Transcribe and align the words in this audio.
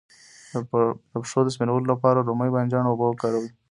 د 1.11 1.13
پښو 1.21 1.39
د 1.45 1.49
سپینولو 1.55 1.91
لپاره 1.93 2.19
د 2.19 2.25
رومي 2.27 2.49
بانجان 2.55 2.85
اوبه 2.87 3.05
وکاروئ 3.07 3.47